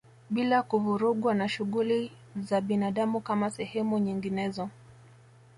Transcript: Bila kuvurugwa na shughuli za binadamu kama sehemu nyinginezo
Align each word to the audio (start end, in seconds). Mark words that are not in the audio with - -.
Bila 0.29 0.63
kuvurugwa 0.63 1.33
na 1.33 1.49
shughuli 1.49 2.11
za 2.35 2.61
binadamu 2.61 3.19
kama 3.21 3.49
sehemu 3.49 3.99
nyinginezo 3.99 4.69